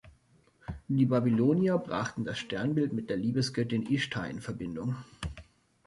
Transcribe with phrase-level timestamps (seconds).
[0.87, 4.95] Die Babylonier brachten das Sternbild mit der Liebesgöttin Ischtar in Verbindung.